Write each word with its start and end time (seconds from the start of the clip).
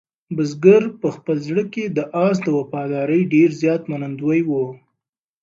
بزګر 0.35 0.83
په 1.01 1.07
خپل 1.15 1.37
زړه 1.47 1.63
کې 1.73 1.83
د 1.97 1.99
آس 2.25 2.37
د 2.43 2.47
وفادارۍ 2.59 3.21
ډېر 3.33 3.49
زیات 3.61 3.81
منندوی 3.91 4.41
و. 4.45 4.51